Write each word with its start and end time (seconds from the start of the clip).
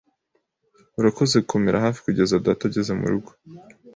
Urakoze 0.99 1.35
gukomera 1.43 1.83
hafi 1.85 1.99
kugeza 2.05 2.43
data 2.45 2.63
ageze 2.69 2.91
murugo. 2.99 3.29